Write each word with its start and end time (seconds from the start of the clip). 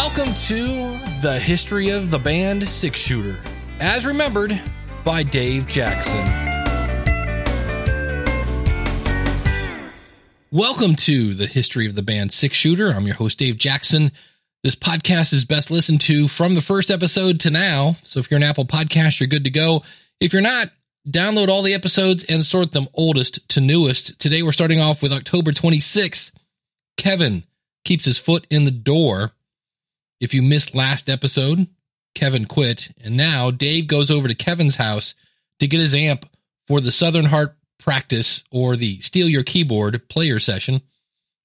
Welcome 0.00 0.32
to 0.34 0.96
the 1.22 1.40
history 1.42 1.90
of 1.90 2.12
the 2.12 2.20
band 2.20 2.62
Six 2.62 3.00
Shooter, 3.00 3.36
as 3.80 4.06
remembered 4.06 4.58
by 5.04 5.24
Dave 5.24 5.66
Jackson. 5.66 6.24
Welcome 10.52 10.94
to 10.94 11.34
the 11.34 11.48
history 11.48 11.86
of 11.86 11.96
the 11.96 12.04
band 12.04 12.30
Six 12.30 12.56
Shooter. 12.56 12.92
I'm 12.92 13.06
your 13.06 13.16
host, 13.16 13.40
Dave 13.40 13.58
Jackson. 13.58 14.12
This 14.62 14.76
podcast 14.76 15.32
is 15.32 15.44
best 15.44 15.68
listened 15.68 16.00
to 16.02 16.28
from 16.28 16.54
the 16.54 16.62
first 16.62 16.92
episode 16.92 17.40
to 17.40 17.50
now. 17.50 17.96
So 18.04 18.20
if 18.20 18.30
you're 18.30 18.38
an 18.38 18.44
Apple 18.44 18.66
podcast, 18.66 19.18
you're 19.18 19.26
good 19.26 19.44
to 19.44 19.50
go. 19.50 19.82
If 20.20 20.32
you're 20.32 20.40
not, 20.40 20.70
download 21.08 21.48
all 21.48 21.62
the 21.62 21.74
episodes 21.74 22.22
and 22.22 22.46
sort 22.46 22.70
them 22.70 22.86
oldest 22.94 23.48
to 23.48 23.60
newest. 23.60 24.16
Today 24.20 24.44
we're 24.44 24.52
starting 24.52 24.80
off 24.80 25.02
with 25.02 25.12
October 25.12 25.50
26th. 25.50 26.30
Kevin 26.96 27.42
keeps 27.84 28.04
his 28.04 28.16
foot 28.18 28.46
in 28.48 28.64
the 28.64 28.70
door. 28.70 29.32
If 30.20 30.34
you 30.34 30.42
missed 30.42 30.74
last 30.74 31.08
episode, 31.08 31.68
Kevin 32.14 32.44
quit, 32.44 32.90
and 33.02 33.16
now 33.16 33.50
Dave 33.50 33.86
goes 33.86 34.10
over 34.10 34.28
to 34.28 34.34
Kevin's 34.34 34.76
house 34.76 35.14
to 35.60 35.68
get 35.68 35.80
his 35.80 35.94
amp 35.94 36.28
for 36.66 36.80
the 36.80 36.90
Southern 36.90 37.26
Heart 37.26 37.56
practice 37.78 38.42
or 38.50 38.76
the 38.76 39.00
Steal 39.00 39.28
Your 39.28 39.44
Keyboard 39.44 40.08
player 40.08 40.38
session. 40.38 40.82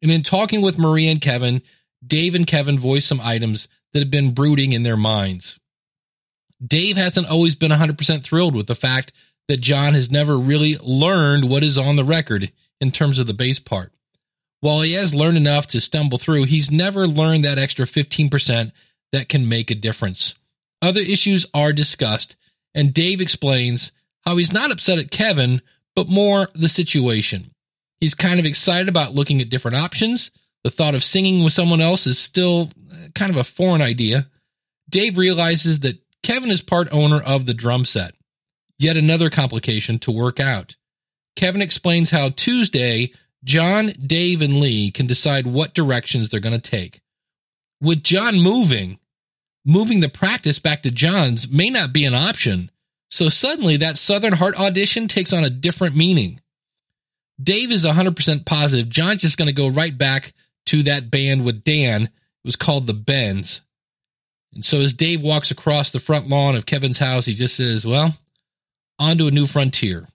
And 0.01 0.11
in 0.11 0.23
talking 0.23 0.61
with 0.61 0.79
Maria 0.79 1.11
and 1.11 1.21
Kevin, 1.21 1.61
Dave 2.05 2.35
and 2.35 2.47
Kevin 2.47 2.79
voice 2.79 3.05
some 3.05 3.21
items 3.21 3.67
that 3.93 3.99
have 3.99 4.11
been 4.11 4.33
brooding 4.33 4.73
in 4.73 4.83
their 4.83 4.97
minds. 4.97 5.59
Dave 6.65 6.97
hasn't 6.97 7.29
always 7.29 7.55
been 7.55 7.71
100% 7.71 8.23
thrilled 8.23 8.55
with 8.55 8.67
the 8.67 8.75
fact 8.75 9.13
that 9.47 9.61
John 9.61 9.93
has 9.93 10.11
never 10.11 10.37
really 10.37 10.77
learned 10.81 11.49
what 11.49 11.63
is 11.63 11.77
on 11.77 11.95
the 11.95 12.03
record 12.03 12.51
in 12.81 12.91
terms 12.91 13.19
of 13.19 13.27
the 13.27 13.33
bass 13.33 13.59
part. 13.59 13.92
While 14.63 14.79
he 14.79 14.93
has 14.93 15.13
learned 15.13 15.35
enough 15.35 15.67
to 15.67 15.81
stumble 15.81 16.17
through, 16.17 16.45
he's 16.45 16.71
never 16.71 17.05
learned 17.05 17.43
that 17.43 17.59
extra 17.59 17.85
15% 17.85 18.71
that 19.11 19.27
can 19.27 19.49
make 19.49 19.69
a 19.69 19.75
difference. 19.75 20.35
Other 20.81 21.01
issues 21.01 21.45
are 21.53 21.73
discussed, 21.73 22.37
and 22.73 22.93
Dave 22.93 23.19
explains 23.19 23.91
how 24.21 24.37
he's 24.37 24.53
not 24.53 24.71
upset 24.71 24.99
at 24.99 25.11
Kevin, 25.11 25.61
but 25.97 26.07
more 26.07 26.47
the 26.55 26.69
situation. 26.69 27.51
He's 27.99 28.15
kind 28.15 28.39
of 28.39 28.45
excited 28.45 28.87
about 28.87 29.13
looking 29.13 29.41
at 29.41 29.49
different 29.49 29.75
options. 29.75 30.31
The 30.63 30.71
thought 30.71 30.95
of 30.95 31.03
singing 31.03 31.43
with 31.43 31.51
someone 31.51 31.81
else 31.81 32.07
is 32.07 32.17
still 32.17 32.69
uh, 32.89 33.09
kind 33.13 33.31
of 33.31 33.37
a 33.37 33.43
foreign 33.43 33.81
idea. 33.81 34.29
Dave 34.89 35.17
realizes 35.17 35.81
that 35.81 36.01
Kevin 36.23 36.49
is 36.49 36.61
part 36.61 36.87
owner 36.93 37.21
of 37.21 37.45
the 37.45 37.53
drum 37.53 37.83
set. 37.83 38.15
Yet 38.79 38.95
another 38.95 39.29
complication 39.29 39.99
to 39.99 40.11
work 40.11 40.39
out. 40.39 40.77
Kevin 41.35 41.61
explains 41.61 42.11
how 42.11 42.29
Tuesday 42.29 43.11
John, 43.43 43.87
Dave, 44.05 44.41
and 44.41 44.59
Lee 44.59 44.91
can 44.91 45.07
decide 45.07 45.45
what 45.45 45.73
directions 45.73 46.29
they're 46.29 46.39
going 46.39 46.59
to 46.59 46.71
take. 46.71 47.01
With 47.81 48.03
John 48.03 48.39
moving, 48.39 48.99
moving 49.65 49.99
the 49.99 50.09
practice 50.09 50.59
back 50.59 50.81
to 50.83 50.91
John's 50.91 51.49
may 51.49 51.69
not 51.69 51.91
be 51.91 52.05
an 52.05 52.13
option. 52.13 52.71
So 53.09 53.29
suddenly 53.29 53.77
that 53.77 53.97
Southern 53.97 54.33
Heart 54.33 54.59
audition 54.59 55.07
takes 55.07 55.33
on 55.33 55.43
a 55.43 55.49
different 55.49 55.95
meaning. 55.95 56.39
Dave 57.41 57.71
is 57.71 57.85
100% 57.85 58.45
positive 58.45 58.89
John's 58.89 59.21
just 59.21 59.37
going 59.37 59.47
to 59.47 59.53
go 59.53 59.67
right 59.67 59.97
back 59.97 60.33
to 60.67 60.83
that 60.83 61.11
band 61.11 61.43
with 61.43 61.63
Dan. 61.63 62.03
It 62.03 62.09
was 62.45 62.55
called 62.55 62.87
the 62.87 62.93
Bends. 62.93 63.61
And 64.53 64.63
so 64.63 64.79
as 64.79 64.93
Dave 64.93 65.21
walks 65.21 65.51
across 65.51 65.89
the 65.89 65.99
front 65.99 66.29
lawn 66.29 66.55
of 66.55 66.65
Kevin's 66.65 66.99
house, 66.99 67.25
he 67.25 67.33
just 67.33 67.55
says, 67.55 67.85
Well, 67.85 68.15
on 68.99 69.17
to 69.17 69.27
a 69.27 69.31
new 69.31 69.47
frontier. 69.47 70.07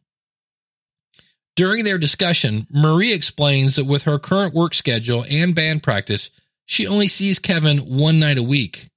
During 1.59 1.83
their 1.83 1.99
discussion, 1.99 2.69
Maria 2.71 3.17
explains 3.17 3.75
that 3.75 3.85
with 3.85 4.05
her 4.05 4.21
current 4.21 4.55
work 4.55 4.77
schedule 4.77 5.25
and 5.29 5.57
band 5.57 5.83
practice, 5.83 6.31
she 6.67 6.87
only 6.87 7.09
sees 7.09 7.41
Kevin 7.41 7.79
one 7.79 8.21
night 8.21 8.39
a 8.39 8.45
week. 8.45 8.91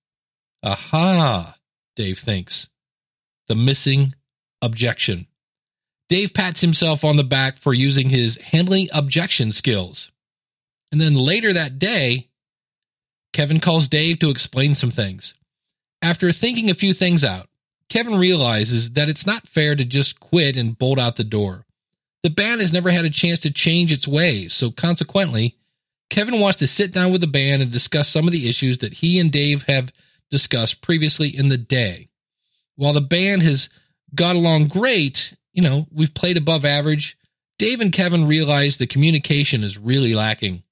Aha, 0.61 1.57
Dave 1.95 2.19
thinks. 2.19 2.69
The 3.47 3.55
missing 3.55 4.13
objection. 4.61 5.25
Dave 6.07 6.35
pats 6.35 6.61
himself 6.61 7.03
on 7.03 7.17
the 7.17 7.23
back 7.23 7.57
for 7.57 7.73
using 7.73 8.09
his 8.09 8.37
handling 8.37 8.89
objection 8.93 9.51
skills. 9.51 10.11
And 10.91 11.01
then 11.01 11.15
later 11.15 11.53
that 11.53 11.79
day, 11.79 12.29
Kevin 13.33 13.59
calls 13.59 13.87
Dave 13.87 14.19
to 14.19 14.29
explain 14.29 14.75
some 14.75 14.91
things. 14.91 15.33
After 16.03 16.31
thinking 16.31 16.69
a 16.69 16.75
few 16.75 16.93
things 16.93 17.25
out, 17.25 17.49
Kevin 17.89 18.19
realizes 18.19 18.91
that 18.91 19.09
it's 19.09 19.25
not 19.25 19.47
fair 19.47 19.75
to 19.75 19.83
just 19.83 20.19
quit 20.19 20.55
and 20.55 20.77
bolt 20.77 20.99
out 20.99 21.15
the 21.15 21.23
door. 21.23 21.65
The 22.23 22.29
band 22.29 22.61
has 22.61 22.71
never 22.71 22.91
had 22.91 23.05
a 23.05 23.09
chance 23.09 23.39
to 23.41 23.51
change 23.51 23.91
its 23.91 24.07
ways, 24.07 24.53
so 24.53 24.69
consequently, 24.69 25.57
Kevin 26.11 26.39
wants 26.39 26.59
to 26.59 26.67
sit 26.67 26.93
down 26.93 27.11
with 27.11 27.21
the 27.21 27.27
band 27.27 27.61
and 27.61 27.71
discuss 27.71 28.09
some 28.09 28.27
of 28.27 28.31
the 28.31 28.47
issues 28.47 28.79
that 28.79 28.95
he 28.95 29.19
and 29.19 29.31
Dave 29.31 29.63
have 29.63 29.91
discussed 30.29 30.81
previously 30.81 31.29
in 31.29 31.49
the 31.49 31.57
day. 31.57 32.09
While 32.75 32.93
the 32.93 33.01
band 33.01 33.41
has 33.41 33.69
got 34.13 34.35
along 34.35 34.67
great, 34.67 35.35
you 35.53 35.63
know, 35.63 35.87
we've 35.91 36.13
played 36.13 36.37
above 36.37 36.63
average, 36.63 37.17
Dave 37.57 37.81
and 37.81 37.91
Kevin 37.91 38.27
realize 38.27 38.77
the 38.77 38.87
communication 38.87 39.63
is 39.63 39.77
really 39.77 40.13
lacking. 40.13 40.63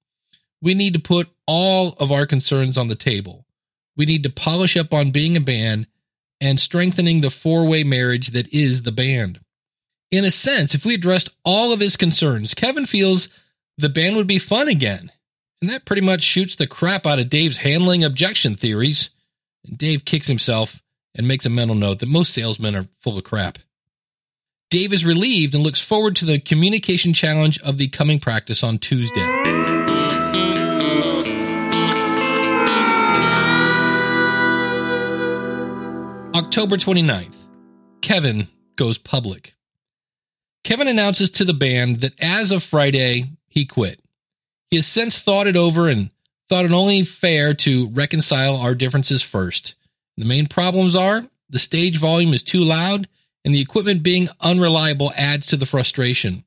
We 0.61 0.75
need 0.75 0.93
to 0.93 0.99
put 0.99 1.29
all 1.47 1.95
of 1.99 2.11
our 2.11 2.27
concerns 2.27 2.77
on 2.77 2.89
the 2.89 2.95
table. 2.95 3.45
We 3.95 4.05
need 4.05 4.23
to 4.23 4.29
polish 4.29 4.77
up 4.77 4.93
on 4.93 5.11
being 5.11 5.35
a 5.35 5.41
band 5.41 5.87
and 6.39 6.59
strengthening 6.59 7.21
the 7.21 7.29
four 7.29 7.65
way 7.65 7.83
marriage 7.83 8.27
that 8.29 8.53
is 8.53 8.83
the 8.83 8.91
band 8.91 9.39
in 10.11 10.25
a 10.25 10.31
sense, 10.31 10.73
if 10.73 10.85
we 10.85 10.95
addressed 10.95 11.29
all 11.43 11.71
of 11.71 11.79
his 11.79 11.95
concerns, 11.95 12.53
Kevin 12.53 12.85
feels 12.85 13.29
the 13.77 13.89
band 13.89 14.15
would 14.15 14.27
be 14.27 14.39
fun 14.39 14.67
again. 14.67 15.11
And 15.61 15.69
that 15.69 15.85
pretty 15.85 16.01
much 16.01 16.23
shoots 16.23 16.55
the 16.55 16.67
crap 16.67 17.05
out 17.05 17.19
of 17.19 17.29
Dave's 17.29 17.57
handling 17.57 18.03
objection 18.03 18.55
theories. 18.55 19.09
And 19.65 19.77
Dave 19.77 20.05
kicks 20.05 20.27
himself 20.27 20.81
and 21.15 21.27
makes 21.27 21.45
a 21.45 21.49
mental 21.49 21.75
note 21.75 21.99
that 21.99 22.09
most 22.09 22.33
salesmen 22.33 22.75
are 22.75 22.87
full 23.01 23.17
of 23.17 23.23
crap. 23.23 23.59
Dave 24.69 24.93
is 24.93 25.03
relieved 25.05 25.53
and 25.55 25.63
looks 25.63 25.81
forward 25.81 26.15
to 26.17 26.25
the 26.25 26.39
communication 26.39 27.13
challenge 27.13 27.59
of 27.61 27.77
the 27.77 27.87
coming 27.87 28.19
practice 28.19 28.63
on 28.63 28.77
Tuesday. 28.77 29.19
October 36.35 36.77
29th, 36.77 37.35
Kevin 38.01 38.47
goes 38.75 38.97
public. 38.97 39.55
Kevin 40.63 40.87
announces 40.87 41.29
to 41.31 41.45
the 41.45 41.53
band 41.53 42.01
that 42.01 42.13
as 42.21 42.51
of 42.51 42.63
Friday, 42.63 43.25
he 43.47 43.65
quit. 43.65 43.99
He 44.69 44.75
has 44.75 44.87
since 44.87 45.19
thought 45.19 45.47
it 45.47 45.55
over 45.55 45.87
and 45.87 46.11
thought 46.47 46.65
it 46.65 46.71
only 46.71 47.03
fair 47.03 47.53
to 47.53 47.89
reconcile 47.89 48.57
our 48.57 48.75
differences 48.75 49.21
first. 49.21 49.75
The 50.17 50.25
main 50.25 50.47
problems 50.47 50.95
are 50.95 51.23
the 51.49 51.59
stage 51.59 51.97
volume 51.97 52.33
is 52.33 52.43
too 52.43 52.61
loud 52.61 53.07
and 53.43 53.53
the 53.53 53.61
equipment 53.61 54.03
being 54.03 54.27
unreliable 54.41 55.11
adds 55.15 55.47
to 55.47 55.57
the 55.57 55.65
frustration. 55.65 56.43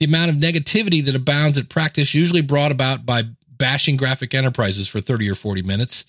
The 0.00 0.06
amount 0.06 0.30
of 0.30 0.36
negativity 0.36 1.04
that 1.04 1.14
abounds 1.14 1.58
at 1.58 1.68
practice 1.68 2.14
usually 2.14 2.42
brought 2.42 2.72
about 2.72 3.06
by 3.06 3.22
bashing 3.48 3.96
graphic 3.96 4.34
enterprises 4.34 4.88
for 4.88 5.00
30 5.00 5.30
or 5.30 5.34
40 5.34 5.62
minutes. 5.62 6.04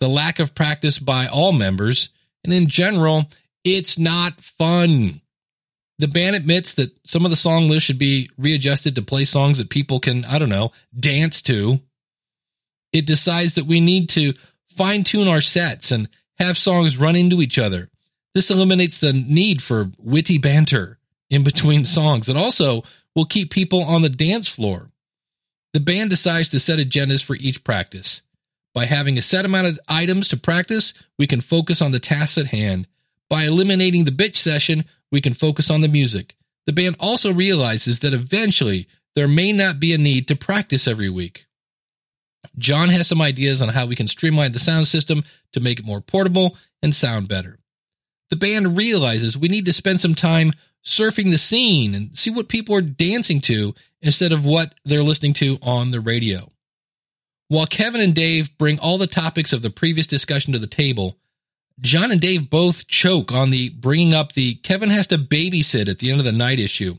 The 0.00 0.08
lack 0.08 0.38
of 0.38 0.54
practice 0.54 0.98
by 0.98 1.26
all 1.26 1.52
members. 1.52 2.10
And 2.44 2.52
in 2.52 2.66
general, 2.66 3.30
it's 3.64 3.98
not 3.98 4.40
fun. 4.40 5.22
The 5.98 6.08
band 6.08 6.36
admits 6.36 6.74
that 6.74 6.90
some 7.06 7.24
of 7.24 7.30
the 7.30 7.36
song 7.36 7.68
list 7.68 7.86
should 7.86 7.98
be 7.98 8.30
readjusted 8.36 8.94
to 8.94 9.02
play 9.02 9.24
songs 9.24 9.58
that 9.58 9.70
people 9.70 9.98
can, 9.98 10.24
I 10.26 10.38
don't 10.38 10.50
know, 10.50 10.72
dance 10.98 11.40
to. 11.42 11.80
It 12.92 13.06
decides 13.06 13.54
that 13.54 13.66
we 13.66 13.80
need 13.80 14.10
to 14.10 14.34
fine 14.68 15.04
tune 15.04 15.28
our 15.28 15.40
sets 15.40 15.90
and 15.90 16.08
have 16.38 16.58
songs 16.58 16.98
run 16.98 17.16
into 17.16 17.40
each 17.40 17.58
other. 17.58 17.88
This 18.34 18.50
eliminates 18.50 18.98
the 18.98 19.14
need 19.14 19.62
for 19.62 19.90
witty 19.98 20.36
banter 20.36 20.98
in 21.30 21.42
between 21.42 21.84
songs 21.86 22.28
and 22.28 22.38
also 22.38 22.82
will 23.14 23.24
keep 23.24 23.50
people 23.50 23.82
on 23.82 24.02
the 24.02 24.10
dance 24.10 24.48
floor. 24.48 24.90
The 25.72 25.80
band 25.80 26.10
decides 26.10 26.50
to 26.50 26.60
set 26.60 26.78
agendas 26.78 27.24
for 27.24 27.36
each 27.36 27.64
practice. 27.64 28.22
By 28.74 28.84
having 28.84 29.16
a 29.16 29.22
set 29.22 29.46
amount 29.46 29.68
of 29.68 29.80
items 29.88 30.28
to 30.28 30.36
practice, 30.36 30.92
we 31.18 31.26
can 31.26 31.40
focus 31.40 31.80
on 31.80 31.92
the 31.92 31.98
tasks 31.98 32.36
at 32.36 32.48
hand. 32.48 32.86
By 33.30 33.44
eliminating 33.44 34.04
the 34.04 34.10
bitch 34.10 34.36
session, 34.36 34.84
we 35.10 35.20
can 35.20 35.34
focus 35.34 35.70
on 35.70 35.80
the 35.80 35.88
music. 35.88 36.34
The 36.66 36.72
band 36.72 36.96
also 36.98 37.32
realizes 37.32 38.00
that 38.00 38.12
eventually 38.12 38.88
there 39.14 39.28
may 39.28 39.52
not 39.52 39.80
be 39.80 39.92
a 39.94 39.98
need 39.98 40.28
to 40.28 40.36
practice 40.36 40.88
every 40.88 41.08
week. 41.08 41.46
John 42.58 42.88
has 42.90 43.06
some 43.06 43.20
ideas 43.20 43.60
on 43.60 43.68
how 43.68 43.86
we 43.86 43.96
can 43.96 44.08
streamline 44.08 44.52
the 44.52 44.58
sound 44.58 44.86
system 44.88 45.24
to 45.52 45.60
make 45.60 45.78
it 45.78 45.86
more 45.86 46.00
portable 46.00 46.56
and 46.82 46.94
sound 46.94 47.28
better. 47.28 47.58
The 48.30 48.36
band 48.36 48.76
realizes 48.76 49.38
we 49.38 49.48
need 49.48 49.66
to 49.66 49.72
spend 49.72 50.00
some 50.00 50.14
time 50.14 50.52
surfing 50.84 51.30
the 51.30 51.38
scene 51.38 51.94
and 51.94 52.16
see 52.16 52.30
what 52.30 52.48
people 52.48 52.74
are 52.74 52.80
dancing 52.80 53.40
to 53.42 53.74
instead 54.02 54.32
of 54.32 54.44
what 54.44 54.74
they're 54.84 55.02
listening 55.02 55.32
to 55.34 55.58
on 55.62 55.90
the 55.90 56.00
radio. 56.00 56.50
While 57.48 57.66
Kevin 57.66 58.00
and 58.00 58.14
Dave 58.14 58.56
bring 58.58 58.78
all 58.78 58.98
the 58.98 59.06
topics 59.06 59.52
of 59.52 59.62
the 59.62 59.70
previous 59.70 60.06
discussion 60.06 60.52
to 60.52 60.58
the 60.58 60.66
table, 60.66 61.18
John 61.80 62.10
and 62.10 62.20
Dave 62.20 62.48
both 62.48 62.86
choke 62.86 63.32
on 63.32 63.50
the 63.50 63.68
bringing 63.68 64.14
up 64.14 64.32
the 64.32 64.54
Kevin 64.54 64.90
has 64.90 65.06
to 65.08 65.18
babysit 65.18 65.88
at 65.88 65.98
the 65.98 66.10
end 66.10 66.20
of 66.20 66.24
the 66.24 66.32
night 66.32 66.58
issue. 66.58 66.96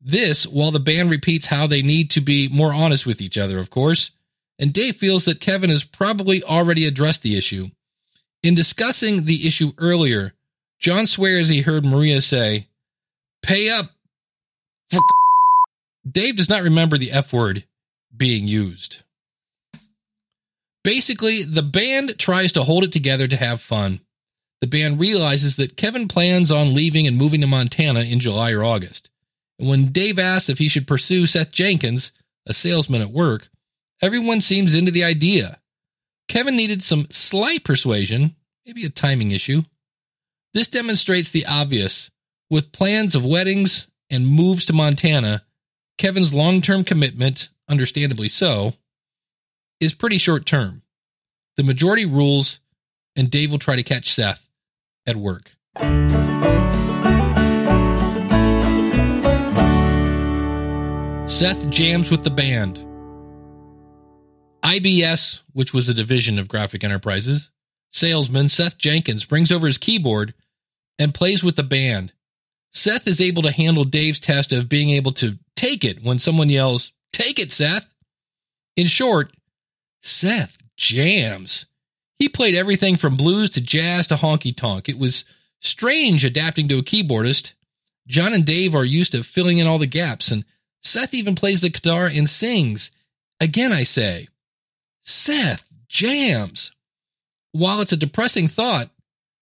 This, 0.00 0.46
while 0.46 0.70
the 0.70 0.80
band 0.80 1.10
repeats 1.10 1.46
how 1.46 1.66
they 1.66 1.82
need 1.82 2.10
to 2.12 2.20
be 2.20 2.48
more 2.48 2.72
honest 2.72 3.04
with 3.04 3.20
each 3.20 3.36
other, 3.36 3.58
of 3.58 3.70
course. 3.70 4.12
and 4.58 4.72
Dave 4.74 4.96
feels 4.96 5.24
that 5.24 5.40
Kevin 5.40 5.70
has 5.70 5.84
probably 5.84 6.42
already 6.42 6.86
addressed 6.86 7.22
the 7.22 7.36
issue. 7.36 7.68
In 8.42 8.54
discussing 8.54 9.24
the 9.24 9.46
issue 9.46 9.72
earlier, 9.78 10.34
John 10.78 11.06
swears 11.06 11.48
he 11.48 11.62
heard 11.62 11.84
Maria 11.84 12.20
say, 12.20 12.68
Pay 13.42 13.70
up 13.70 13.86
for. 14.90 15.00
Dave 16.08 16.36
does 16.36 16.48
not 16.48 16.62
remember 16.62 16.96
the 16.98 17.12
F 17.12 17.32
word 17.32 17.64
being 18.14 18.46
used. 18.46 19.02
Basically, 20.82 21.42
the 21.42 21.62
band 21.62 22.18
tries 22.18 22.52
to 22.52 22.62
hold 22.62 22.84
it 22.84 22.92
together 22.92 23.28
to 23.28 23.36
have 23.36 23.60
fun. 23.60 24.00
The 24.60 24.66
band 24.66 25.00
realizes 25.00 25.56
that 25.56 25.76
Kevin 25.76 26.08
plans 26.08 26.50
on 26.50 26.74
leaving 26.74 27.06
and 27.06 27.16
moving 27.16 27.40
to 27.40 27.46
Montana 27.46 28.00
in 28.00 28.20
July 28.20 28.52
or 28.52 28.64
August. 28.64 29.10
And 29.58 29.68
when 29.68 29.92
Dave 29.92 30.18
asks 30.18 30.48
if 30.48 30.58
he 30.58 30.68
should 30.68 30.86
pursue 30.86 31.26
Seth 31.26 31.52
Jenkins, 31.52 32.12
a 32.46 32.54
salesman 32.54 33.02
at 33.02 33.10
work, 33.10 33.48
everyone 34.02 34.40
seems 34.40 34.74
into 34.74 34.90
the 34.90 35.04
idea. 35.04 35.58
Kevin 36.28 36.56
needed 36.56 36.82
some 36.82 37.06
slight 37.10 37.64
persuasion, 37.64 38.36
maybe 38.64 38.84
a 38.84 38.90
timing 38.90 39.32
issue. 39.32 39.62
This 40.54 40.68
demonstrates 40.68 41.28
the 41.28 41.46
obvious. 41.46 42.10
With 42.48 42.72
plans 42.72 43.14
of 43.14 43.24
weddings 43.24 43.86
and 44.10 44.26
moves 44.26 44.64
to 44.66 44.72
Montana, 44.72 45.42
Kevin's 45.98 46.34
long 46.34 46.60
term 46.60 46.84
commitment, 46.84 47.48
understandably 47.68 48.28
so, 48.28 48.74
is 49.80 49.94
pretty 49.94 50.18
short 50.18 50.46
term. 50.46 50.82
The 51.56 51.62
majority 51.62 52.04
rules, 52.04 52.60
and 53.16 53.30
Dave 53.30 53.50
will 53.50 53.58
try 53.58 53.76
to 53.76 53.82
catch 53.82 54.12
Seth 54.12 54.48
at 55.06 55.16
work. 55.16 55.50
Seth 61.30 61.70
jams 61.70 62.10
with 62.10 62.22
the 62.24 62.30
band. 62.30 62.86
IBS, 64.62 65.42
which 65.52 65.72
was 65.72 65.88
a 65.88 65.94
division 65.94 66.38
of 66.38 66.48
Graphic 66.48 66.84
Enterprises, 66.84 67.50
salesman 67.90 68.48
Seth 68.48 68.76
Jenkins 68.76 69.24
brings 69.24 69.50
over 69.50 69.66
his 69.66 69.78
keyboard 69.78 70.34
and 70.98 71.14
plays 71.14 71.42
with 71.42 71.56
the 71.56 71.62
band. 71.62 72.12
Seth 72.72 73.06
is 73.06 73.20
able 73.20 73.42
to 73.42 73.50
handle 73.50 73.84
Dave's 73.84 74.20
test 74.20 74.52
of 74.52 74.68
being 74.68 74.90
able 74.90 75.12
to 75.12 75.38
take 75.56 75.84
it 75.84 76.02
when 76.02 76.18
someone 76.18 76.50
yells, 76.50 76.92
Take 77.12 77.38
it, 77.38 77.50
Seth. 77.50 77.92
In 78.76 78.86
short, 78.86 79.32
Seth 80.00 80.58
jams. 80.76 81.66
He 82.18 82.28
played 82.28 82.54
everything 82.54 82.96
from 82.96 83.16
blues 83.16 83.50
to 83.50 83.60
jazz 83.60 84.06
to 84.08 84.14
honky 84.16 84.54
tonk. 84.54 84.88
It 84.88 84.98
was 84.98 85.24
strange 85.60 86.24
adapting 86.24 86.68
to 86.68 86.78
a 86.78 86.82
keyboardist. 86.82 87.54
John 88.06 88.34
and 88.34 88.44
Dave 88.44 88.74
are 88.74 88.84
used 88.84 89.12
to 89.12 89.22
filling 89.22 89.58
in 89.58 89.66
all 89.66 89.78
the 89.78 89.86
gaps, 89.86 90.30
and 90.30 90.44
Seth 90.82 91.14
even 91.14 91.34
plays 91.34 91.60
the 91.60 91.70
guitar 91.70 92.06
and 92.06 92.28
sings. 92.28 92.90
Again, 93.40 93.72
I 93.72 93.84
say, 93.84 94.28
Seth 95.02 95.70
jams. 95.88 96.72
While 97.52 97.80
it's 97.80 97.92
a 97.92 97.96
depressing 97.96 98.48
thought, 98.48 98.90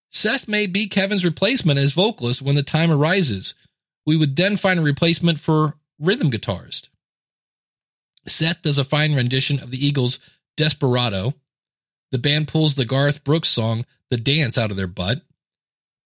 Seth 0.09 0.47
may 0.47 0.65
be 0.65 0.87
Kevin's 0.87 1.25
replacement 1.25 1.79
as 1.79 1.93
vocalist 1.93 2.41
when 2.41 2.55
the 2.55 2.63
time 2.63 2.91
arises. 2.91 3.53
We 4.05 4.17
would 4.17 4.35
then 4.35 4.57
find 4.57 4.79
a 4.79 4.83
replacement 4.83 5.39
for 5.39 5.75
rhythm 5.99 6.31
guitarist. 6.31 6.89
Seth 8.27 8.61
does 8.61 8.77
a 8.77 8.83
fine 8.83 9.13
rendition 9.13 9.59
of 9.59 9.71
the 9.71 9.85
Eagles' 9.85 10.19
Desperado. 10.59 11.35
The 12.11 12.17
band 12.17 12.49
pulls 12.49 12.75
the 12.75 12.83
Garth 12.83 13.23
Brooks 13.23 13.47
song, 13.47 13.85
The 14.09 14.17
Dance, 14.17 14.57
out 14.57 14.71
of 14.71 14.77
their 14.77 14.87
butt. 14.87 15.21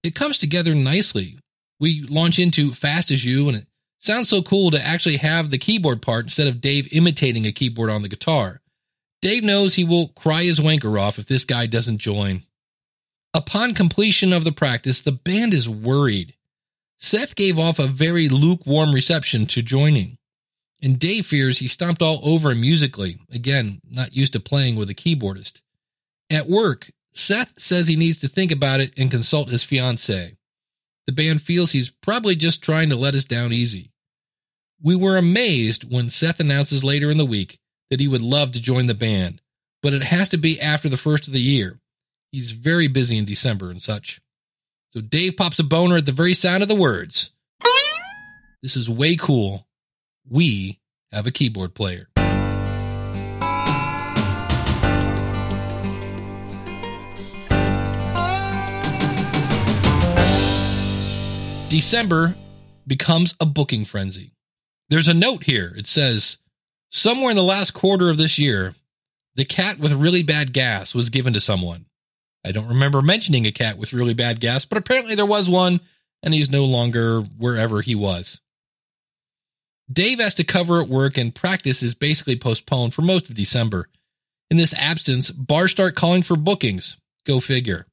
It 0.04 0.14
comes 0.14 0.38
together 0.38 0.76
nicely. 0.76 1.40
We 1.80 2.04
launch 2.04 2.38
into 2.38 2.72
Fast 2.72 3.10
as 3.10 3.26
You, 3.26 3.48
and 3.48 3.58
it 3.58 3.66
sounds 3.98 4.30
so 4.30 4.44
cool 4.44 4.70
to 4.70 4.86
actually 4.86 5.18
have 5.18 5.50
the 5.50 5.58
keyboard 5.58 6.04
part 6.04 6.26
instead 6.26 6.48
of 6.48 6.62
Dave 6.62 6.88
imitating 6.94 7.48
a 7.48 7.52
keyboard 7.52 7.90
on 7.90 8.04
the 8.04 8.10
guitar. 8.10 8.62
Dave 9.24 9.44
knows 9.44 9.74
he 9.74 9.84
will 9.84 10.10
cry 10.10 10.44
his 10.44 10.60
wanker 10.60 11.02
off 11.02 11.18
if 11.18 11.26
this 11.26 11.46
guy 11.46 11.66
doesn't 11.66 11.98
join. 11.98 12.44
Upon 13.34 13.74
completion 13.74 14.32
of 14.34 14.44
the 14.44 14.52
practice, 14.52 15.00
the 15.00 15.14
band 15.14 15.52
is 15.52 15.68
worried. 15.68 16.36
Seth 17.00 17.36
gave 17.36 17.58
off 17.58 17.80
a 17.80 17.88
very 17.88 18.30
lukewarm 18.30 18.94
reception 18.94 19.48
to 19.48 19.64
joining, 19.64 20.20
and 20.84 21.00
Dave 21.00 21.26
fears 21.26 21.60
he 21.60 21.70
stomped 21.70 22.02
all 22.02 22.20
over 22.24 22.52
him 22.52 22.60
musically, 22.60 23.18
again, 23.32 23.80
not 23.90 24.16
used 24.16 24.34
to 24.34 24.40
playing 24.42 24.76
with 24.76 24.90
a 24.90 24.94
keyboardist. 24.94 25.62
At 26.30 26.50
work, 26.50 26.92
Seth 27.14 27.54
says 27.58 27.88
he 27.88 27.96
needs 27.96 28.20
to 28.20 28.28
think 28.28 28.52
about 28.52 28.82
it 28.82 28.92
and 28.98 29.10
consult 29.10 29.50
his 29.50 29.64
fiancee. 29.64 30.34
The 31.08 31.14
band 31.14 31.42
feels 31.42 31.72
he's 31.72 31.90
probably 31.90 32.36
just 32.36 32.62
trying 32.62 32.90
to 32.90 32.98
let 32.98 33.16
us 33.16 33.24
down 33.24 33.54
easy. 33.54 33.92
We 34.82 34.96
were 34.98 35.16
amazed 35.16 35.90
when 35.90 36.10
Seth 36.10 36.42
announces 36.42 36.84
later 36.84 37.10
in 37.10 37.18
the 37.18 37.26
week 37.26 37.60
that 37.90 38.02
he 38.02 38.08
would 38.10 38.22
love 38.22 38.52
to 38.52 38.62
join 38.62 38.88
the 38.88 38.94
band, 38.94 39.42
but 39.82 39.94
it 39.94 40.04
has 40.04 40.28
to 40.30 40.38
be 40.38 40.60
after 40.60 40.90
the 40.90 40.98
first 40.98 41.28
of 41.28 41.34
the 41.34 41.40
year. 41.40 41.80
He's 42.32 42.52
very 42.52 42.90
busy 42.90 43.18
in 43.18 43.26
December 43.26 43.70
and 43.70 43.82
such. 43.82 44.20
So 44.92 45.00
Dave 45.00 45.38
pops 45.38 45.60
a 45.60 45.64
boner 45.64 45.98
at 45.98 46.06
the 46.06 46.12
very 46.12 46.34
sound 46.34 46.62
of 46.62 46.68
the 46.68 46.76
words. 46.76 47.32
This 48.62 48.76
is 48.76 48.90
way 48.90 49.16
cool. 49.16 49.66
We 50.30 50.80
have 51.12 51.28
a 51.28 51.32
keyboard 51.32 51.76
player. 51.76 52.08
December 61.70 62.36
becomes 62.86 63.36
a 63.40 63.46
booking 63.46 63.84
frenzy. 63.84 64.34
There's 64.90 65.08
a 65.08 65.14
note 65.14 65.46
here. 65.46 65.74
It 65.76 65.88
says, 65.88 66.38
somewhere 66.92 67.32
in 67.32 67.36
the 67.36 67.44
last 67.44 67.72
quarter 67.72 68.10
of 68.10 68.18
this 68.18 68.38
year, 68.38 68.76
the 69.36 69.44
cat 69.44 69.80
with 69.80 69.92
really 69.92 70.22
bad 70.22 70.54
gas 70.54 70.94
was 70.94 71.10
given 71.10 71.34
to 71.34 71.40
someone. 71.40 71.88
I 72.46 72.52
don't 72.52 72.68
remember 72.68 73.02
mentioning 73.02 73.48
a 73.48 73.52
cat 73.52 73.78
with 73.80 73.94
really 73.94 74.14
bad 74.14 74.40
gas, 74.40 74.66
but 74.66 74.78
apparently 74.78 75.16
there 75.16 75.26
was 75.26 75.50
one, 75.50 75.80
and 76.22 76.34
he's 76.34 76.52
no 76.52 76.66
longer 76.66 77.22
wherever 77.22 77.82
he 77.82 77.96
was. 77.96 78.40
Dave 79.92 80.20
has 80.20 80.36
to 80.36 80.44
cover 80.44 80.82
at 80.82 80.90
work, 80.90 81.18
and 81.18 81.36
practice 81.36 81.84
is 81.84 81.94
basically 81.94 82.38
postponed 82.38 82.94
for 82.94 83.02
most 83.02 83.30
of 83.30 83.36
December. 83.36 83.90
In 84.50 84.58
this 84.58 84.74
absence, 84.76 85.32
bars 85.32 85.72
start 85.72 85.96
calling 85.96 86.24
for 86.24 86.36
bookings. 86.36 86.98
Go 87.26 87.40
figure. 87.40 87.86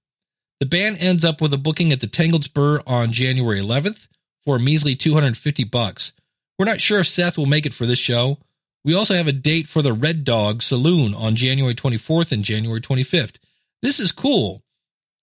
The 0.61 0.67
band 0.67 0.99
ends 1.01 1.25
up 1.25 1.41
with 1.41 1.53
a 1.53 1.59
booking 1.59 1.93
at 1.93 2.01
the 2.01 2.07
Tangled 2.07 2.45
Spur 2.45 2.81
on 2.87 3.13
January 3.13 3.61
11th 3.61 4.09
for 4.45 4.57
a 4.57 4.61
measly 4.61 4.95
250 4.95 5.65
bucks. 5.65 6.13
We're 6.59 6.67
not 6.67 6.81
sure 6.81 7.01
if 7.01 7.07
Seth 7.07 7.39
will 7.39 7.47
make 7.47 7.65
it 7.65 7.75
for 7.75 7.87
this 7.87 7.99
show. 7.99 8.39
We 8.85 8.95
also 8.95 9.15
have 9.15 9.27
a 9.27 9.33
date 9.33 9.67
for 9.67 9.83
the 9.83 9.93
Red 9.93 10.25
Dog 10.25 10.63
Saloon 10.63 11.15
on 11.15 11.35
January 11.35 11.75
24th 11.75 12.33
and 12.33 12.45
January 12.45 12.81
25th. 12.81 13.37
This 13.83 13.99
is 13.99 14.13
cool. 14.13 14.63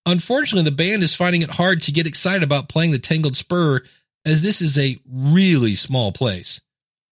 Unfortunately, 0.05 0.63
the 0.63 0.75
band 0.75 1.03
is 1.03 1.15
finding 1.15 1.41
it 1.41 1.51
hard 1.51 1.81
to 1.83 1.91
get 1.91 2.07
excited 2.07 2.43
about 2.43 2.69
playing 2.69 2.91
the 2.91 2.99
Tangled 2.99 3.35
Spur 3.35 3.81
as 4.27 4.41
this 4.41 4.61
is 4.61 4.77
a 4.77 4.99
really 5.09 5.73
small 5.73 6.11
place. 6.11 6.59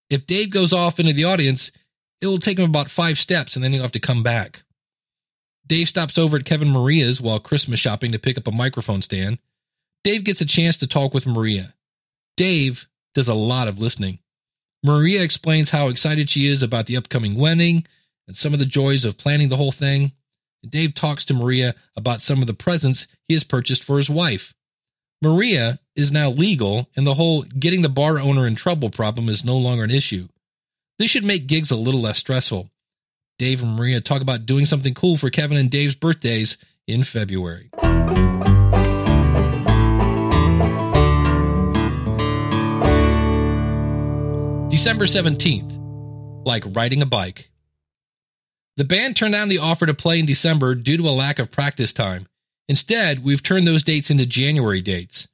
If 0.10 0.28
Dave 0.28 0.50
goes 0.50 0.74
off 0.74 1.00
into 1.00 1.14
the 1.14 1.24
audience, 1.24 1.72
it 2.20 2.28
will 2.28 2.40
take 2.40 2.60
him 2.60 2.70
about 2.70 2.92
five 2.92 3.18
steps 3.18 3.56
and 3.56 3.64
then 3.64 3.72
he'll 3.72 3.84
have 3.84 3.94
to 3.94 4.00
come 4.00 4.22
back. 4.22 4.64
Dave 5.66 5.88
stops 5.88 6.18
over 6.18 6.36
at 6.36 6.46
Kevin 6.46 6.70
Maria's 6.70 7.22
while 7.22 7.40
Christmas 7.40 7.80
shopping 7.80 8.12
to 8.12 8.20
pick 8.20 8.38
up 8.38 8.48
a 8.48 8.52
microphone 8.52 9.02
stand. 9.02 9.40
Dave 10.04 10.26
gets 10.26 10.42
a 10.42 10.46
chance 10.46 10.78
to 10.78 10.88
talk 10.88 11.14
with 11.14 11.26
Maria. 11.26 11.74
Dave 12.36 12.86
does 13.14 13.30
a 13.30 13.34
lot 13.34 13.70
of 13.70 13.80
listening. 13.80 14.20
Maria 14.84 15.24
explains 15.24 15.70
how 15.70 15.88
excited 15.88 16.30
she 16.30 16.48
is 16.48 16.62
about 16.62 16.86
the 16.86 16.98
upcoming 16.98 17.36
wedding 17.36 17.88
and 18.28 18.36
some 18.36 18.52
of 18.52 18.60
the 18.60 18.66
joys 18.66 19.06
of 19.06 19.18
planning 19.18 19.48
the 19.48 19.58
whole 19.58 19.72
thing. 19.72 20.12
And 20.62 20.72
Dave 20.72 20.94
talks 20.94 21.24
to 21.26 21.34
Maria 21.34 21.76
about 21.96 22.20
some 22.20 22.42
of 22.42 22.48
the 22.48 22.54
presents 22.54 23.08
he 23.28 23.34
has 23.34 23.46
purchased 23.46 23.86
for 23.86 23.98
his 23.98 24.10
wife. 24.10 24.54
Maria 25.26 25.80
is 25.96 26.12
now 26.12 26.30
legal, 26.30 26.88
and 26.96 27.08
the 27.08 27.16
whole 27.16 27.42
getting 27.42 27.82
the 27.82 27.90
bar 27.90 28.20
owner 28.20 28.46
in 28.46 28.54
trouble 28.54 28.92
problem 28.92 29.28
is 29.28 29.44
no 29.44 29.58
longer 29.58 29.84
an 29.84 29.90
issue. 29.90 30.28
This 31.00 31.10
should 31.10 31.26
make 31.26 31.48
gigs 31.48 31.72
a 31.72 31.76
little 31.76 32.00
less 32.00 32.20
stressful. 32.20 32.70
Dave 33.40 33.64
and 33.64 33.76
Maria 33.76 34.02
talk 34.02 34.22
about 34.22 34.46
doing 34.46 34.66
something 34.66 34.94
cool 34.94 35.18
for 35.18 35.32
Kevin 35.32 35.58
and 35.58 35.72
Dave's 35.72 35.96
birthdays 35.96 36.58
in 36.86 37.04
February. 37.04 37.72
December 44.70 45.06
17th, 45.06 46.46
like 46.46 46.64
riding 46.68 47.02
a 47.02 47.08
bike. 47.08 47.50
The 48.78 48.86
band 48.86 49.16
turned 49.16 49.34
down 49.34 49.50
the 49.50 49.58
offer 49.58 49.88
to 49.88 49.96
play 49.96 50.20
in 50.20 50.28
December 50.28 50.76
due 50.76 50.98
to 50.98 51.10
a 51.10 51.10
lack 51.10 51.40
of 51.40 51.50
practice 51.50 51.94
time. 51.94 52.28
Instead, 52.68 53.24
we've 53.24 53.44
turned 53.44 53.68
those 53.68 53.84
dates 53.84 54.10
into 54.10 54.26
January 54.26 54.82
dates. 54.82 55.28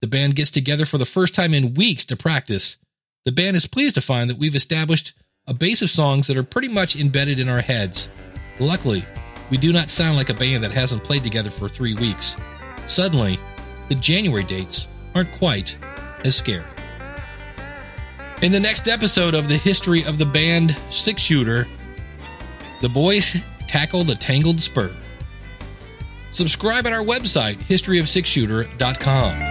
The 0.00 0.06
band 0.06 0.36
gets 0.36 0.50
together 0.50 0.84
for 0.84 0.98
the 0.98 1.04
first 1.04 1.34
time 1.34 1.52
in 1.52 1.74
weeks 1.74 2.04
to 2.06 2.16
practice. 2.16 2.76
The 3.24 3.32
band 3.32 3.56
is 3.56 3.66
pleased 3.66 3.96
to 3.96 4.00
find 4.00 4.30
that 4.30 4.38
we've 4.38 4.54
established 4.54 5.12
a 5.46 5.54
base 5.54 5.82
of 5.82 5.90
songs 5.90 6.26
that 6.26 6.36
are 6.36 6.42
pretty 6.42 6.68
much 6.68 6.96
embedded 6.96 7.38
in 7.38 7.48
our 7.48 7.60
heads. 7.60 8.08
Luckily, 8.58 9.04
we 9.50 9.56
do 9.56 9.72
not 9.72 9.90
sound 9.90 10.16
like 10.16 10.30
a 10.30 10.34
band 10.34 10.62
that 10.62 10.72
hasn't 10.72 11.04
played 11.04 11.24
together 11.24 11.50
for 11.50 11.68
three 11.68 11.94
weeks. 11.94 12.36
Suddenly, 12.86 13.38
the 13.88 13.94
January 13.94 14.44
dates 14.44 14.88
aren't 15.14 15.32
quite 15.32 15.76
as 16.24 16.36
scary. 16.36 16.64
In 18.40 18.52
the 18.52 18.60
next 18.60 18.88
episode 18.88 19.34
of 19.34 19.48
the 19.48 19.56
history 19.56 20.04
of 20.04 20.18
the 20.18 20.26
band 20.26 20.76
Six 20.90 21.20
Shooter, 21.20 21.66
the 22.80 22.88
boys 22.88 23.36
tackle 23.66 24.04
the 24.04 24.14
tangled 24.14 24.60
spur. 24.60 24.94
Subscribe 26.38 26.86
at 26.86 26.92
our 26.92 27.02
website, 27.02 27.56
historyofsixshooter.com. 27.64 29.47